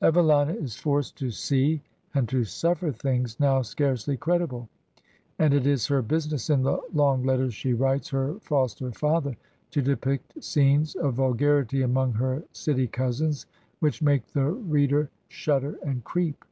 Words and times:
Evelina 0.00 0.54
is 0.54 0.76
forced 0.76 1.14
to 1.18 1.30
see 1.30 1.82
and 2.14 2.26
to 2.30 2.40
suflFer 2.40 2.94
things 2.96 3.38
now 3.38 3.60
scarcely 3.60 4.16
credible, 4.16 4.66
and 5.38 5.52
it 5.52 5.66
is 5.66 5.86
her 5.88 6.00
business 6.00 6.48
in 6.48 6.62
the 6.62 6.80
long 6.94 7.22
letters 7.22 7.52
she 7.52 7.74
writes 7.74 8.08
her 8.08 8.38
foster 8.40 8.90
father 8.92 9.36
to 9.70 9.82
depict 9.82 10.42
scenes 10.42 10.94
of 10.94 11.12
vulgarity 11.16 11.82
among 11.82 12.14
her 12.14 12.42
city 12.50 12.86
cousins 12.86 13.44
which 13.80 14.00
make 14.00 14.26
the 14.28 14.46
read 14.52 14.90
er 14.94 15.10
shudder 15.28 15.76
and 15.84 16.02
creep. 16.02 16.46